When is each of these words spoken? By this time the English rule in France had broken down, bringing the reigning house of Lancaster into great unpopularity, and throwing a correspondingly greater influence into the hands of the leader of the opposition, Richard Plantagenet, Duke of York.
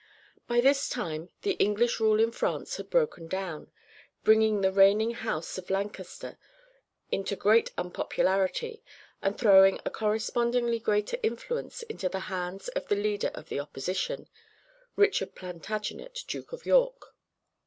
By 0.47 0.61
this 0.61 0.89
time 0.89 1.29
the 1.43 1.51
English 1.61 1.99
rule 1.99 2.19
in 2.19 2.31
France 2.31 2.77
had 2.77 2.89
broken 2.89 3.27
down, 3.27 3.71
bringing 4.23 4.61
the 4.61 4.71
reigning 4.71 5.11
house 5.11 5.59
of 5.59 5.69
Lancaster 5.69 6.39
into 7.11 7.35
great 7.35 7.69
unpopularity, 7.77 8.81
and 9.21 9.37
throwing 9.37 9.79
a 9.85 9.91
correspondingly 9.91 10.79
greater 10.79 11.19
influence 11.21 11.83
into 11.83 12.09
the 12.09 12.21
hands 12.33 12.67
of 12.69 12.87
the 12.87 12.95
leader 12.95 13.29
of 13.35 13.49
the 13.49 13.59
opposition, 13.59 14.27
Richard 14.95 15.35
Plantagenet, 15.35 16.21
Duke 16.27 16.51
of 16.51 16.65
York. 16.65 17.13